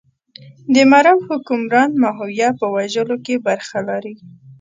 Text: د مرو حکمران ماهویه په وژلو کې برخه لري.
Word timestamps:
د 0.73 0.75
مرو 0.91 1.15
حکمران 1.27 1.89
ماهویه 2.01 2.49
په 2.59 2.65
وژلو 2.75 3.17
کې 3.25 3.35
برخه 3.47 3.79
لري. 3.89 4.15